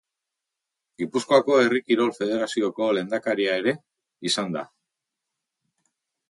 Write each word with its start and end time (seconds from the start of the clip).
Gipuzkoako 1.01 1.57
Herri 1.63 1.81
Kirol 1.89 2.09
Federazioko 2.15 2.87
lehendakaria 2.99 3.59
ere 3.63 3.75
izan 4.31 4.57
da. 4.57 4.65